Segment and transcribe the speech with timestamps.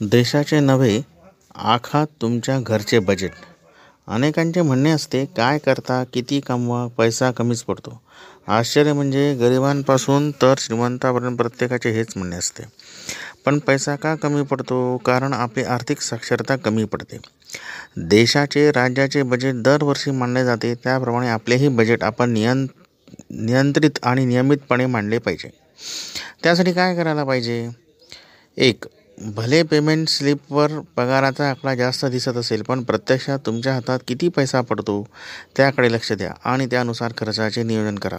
[0.00, 1.00] देशाचे नव्हे
[1.54, 3.30] आखा तुमच्या घरचे बजेट
[4.08, 8.02] अनेकांचे म्हणणे असते काय करता किती कमवा पैसा कमीच पडतो.
[8.48, 12.62] आश्चर्य म्हणजे गरिबांपासून तर श्रीमंतापर्यंत प्रत्येकाचे हेच म्हणणे असते.
[13.44, 14.96] पण पैसा का कमी पडतो?
[14.96, 17.18] कारण आपली आर्थिक साक्षरता कमी पडते.
[17.96, 22.66] देशाचे राज्याचे बजेट दरवर्षी मांडले जाते त्याप्रमाणे आपलेही बजेट आपण नियं
[23.30, 25.50] नियंत्रित आणि नियमितपणे मांडले पाहिजे.
[26.42, 27.68] त्यासाठी काय करायला पाहिजे?
[28.56, 28.84] एक
[29.18, 35.06] भले पेमेंट स्लिपवर पगाराचा आकडा जास्त दिसत असेल पण प्रत्यक्षात तुमच्या हातात किती पैसा पडतो
[35.56, 38.18] त्याकडे लक्ष द्या आणि त्यानुसार खर्चाचे नियोजन करा.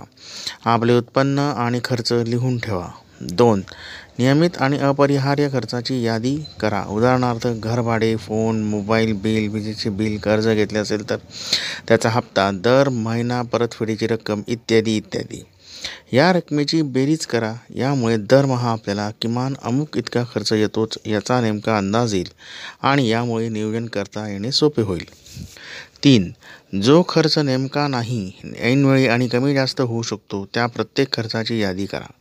[0.65, 2.87] आपले उत्पन्न आणि खर्च लिहून ठेवा.
[3.21, 3.61] दोन
[4.19, 6.83] नियमित आणि अपरिहार्य खर्चाची यादी करा.
[6.89, 11.17] उदाहरणार्थ घरभाडे फोन मोबाईल बिल विजेचे बिल कर्ज घेतले असेल तर
[11.87, 15.43] त्याचा हप्ता दर महिना परतफेडीची रक्कम इत्यादी इत्यादी.
[16.13, 17.53] या रकमेची बेरीज करा.
[17.75, 22.29] यामुळे दरमहा आपल्याला किमान अमुक इतका खर्च येतोच याचा नेमका अंदाज येईल
[22.81, 25.05] आणि यामुळे नियोजन करता येणे सोपे होईल.
[26.05, 26.25] तीन.
[26.83, 32.11] जो खर्च नेमका नाही ऐनवेळी आणि कमी जास्त होऊ शकतो त्या प्रत्येक खर्चाची यादी करा.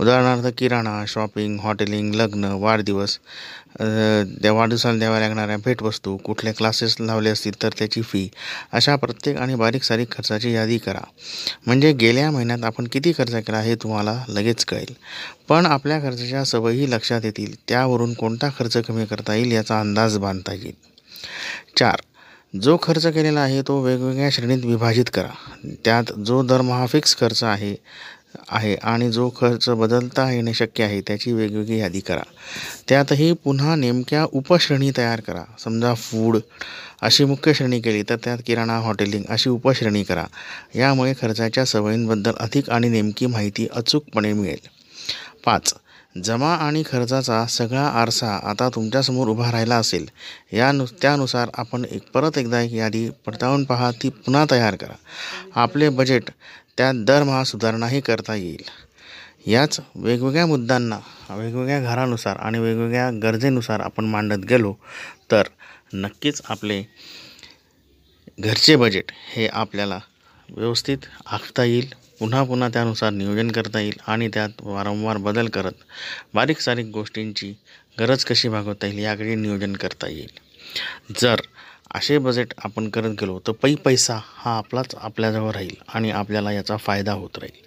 [0.00, 3.18] उदाहरणार्थ किराणा शॉपिंग हॉटेलिंग लग्न वाढदिवस
[3.80, 8.28] त्या वाढदिवसाला द्याव्या लागणाऱ्या भेटवस्तू कुठले क्लासेस लावले असतील तर त्याची फी
[8.72, 11.04] अशा प्रत्येक आणि बारीक सारीक खर्चाची यादी करा.
[11.66, 14.94] म्हणजे गेल्या महिन्यात आपण किती खर्च केला हे तुम्हाला लगेच कळेल.
[15.48, 20.54] पण आपल्या खर्चाच्या सवयी लक्षात येतील त्यावरून कोणता खर्च कमी करता येईल याचा अंदाज बांधता
[20.54, 20.74] येईल.
[21.76, 22.00] चार.
[22.62, 25.30] जो खर्च केलेला आहे तो वेगवेगळ्या श्रेणीत विभाजित करा.
[25.84, 27.76] त्यात जो दरमहा फिक्स खर्च आहे
[28.48, 32.22] आहे आणि जो खर्च बदलता येणे शक्य आहे त्याची वेगवेगळी यादी करा.
[32.88, 35.42] त्यातही पुन्हा नेमक्या उपश्रेणी तयार करा.
[35.64, 36.38] समजा फूड
[37.02, 40.24] अशी मुख्य श्रेणी केली तर त्यात किराणा हॉटेलिंग अशी उपश्रेणी करा.
[40.74, 44.68] यामुळे खर्चाच्या सवयींबद्दल अधिक आणि नेमकी माहिती अचूकपणे मिळेल.
[45.44, 45.74] पाच
[46.16, 50.06] जमा आणि खर्चाचा सगळा आरसा आता तुमच्यासमोर उभा राहिला असेल.
[50.52, 54.94] या नु त्यानुसार आपण एक परत एकदा एक यादी पडताळून पहा ती पुन्हा तयार करा.
[55.54, 56.30] आपले बजेट
[56.76, 58.62] त्यात दरमहा सुधारणाही करता येईल.
[59.46, 60.98] याच वेगवेगळ्या मुद्द्यांना
[61.30, 64.74] वेगवेगळ्या घरानुसार आणि वेगवेगळ्या गरजेनुसार आपण मांडत गेलो
[65.30, 65.42] तर
[65.92, 66.82] नक्कीच आपले
[68.40, 69.98] घरचे बजेट हे आपल्याला
[70.56, 71.92] व्यवस्थित आखता येईल.
[72.24, 75.82] पुन्हा पुन्हा त्यानुसार नियोजन करता येईल आणि त्यात वारंवार बदल करत
[76.34, 77.52] बारीक सारीक गोष्टींची
[77.98, 80.28] गरज कशी भागवता येईल याकडे नियोजन करता येईल.
[81.20, 81.40] जर
[81.94, 86.76] असे बजेट आपण करत गेलो तर पै पैसा हा आपलाच आपल्याजवळ राहील आणि आपल्याला याचा
[86.76, 87.60] फायदा होत राहील.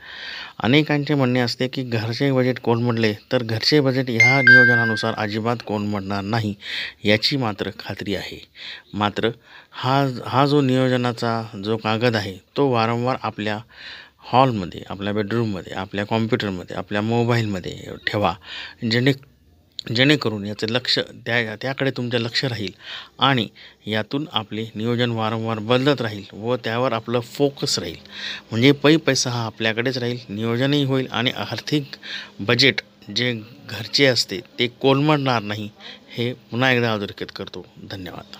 [0.63, 6.55] अनेकांचे म्हणणे असते की घरचे बजेट कोलमडले तर घरचे बजेट ह्या नियोजनानुसार अजिबात कोलमडणार नाही
[7.03, 8.39] याची मात्र खात्री आहे.
[8.93, 9.29] मात्र
[9.71, 13.59] हा हा जो नियोजनाचा जो कागद आहे तो वारंवार आपल्या
[14.27, 18.33] हॉलमध्ये आपल्या बेडरूममध्ये आपल्या कॉम्प्युटरमध्ये आपल्या मोबाईलमध्ये ठेवा.
[18.91, 19.13] जेणे
[19.95, 22.71] जेणेकरून याचं लक्ष त्या त्याकडे तुमचं लक्ष राहील
[23.19, 23.47] आणि
[23.87, 27.95] यातून आपले नियोजन वारंवार बदलत राहील व त्यावर आपलं फोकस राहील.
[28.51, 31.95] म्हणजे पै पैसा हा आपल्याकडेच राहील नियोजनही होईल आणि आर्थिक
[32.39, 32.81] बजेट
[33.15, 33.31] जे
[33.69, 35.69] घरचे असते ते कोलमडणार नाही
[36.09, 37.65] हे पुन्हा एकदा अधोरेखित करतो.
[37.91, 38.37] धन्यवाद.